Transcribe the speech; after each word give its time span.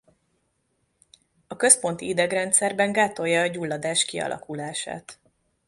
A 1.47 1.55
központi 1.55 2.07
idegrendszerben 2.07 2.91
gátolja 2.91 3.41
a 3.41 3.47
gyulladás 3.47 4.05
kialakulását. 4.05 5.19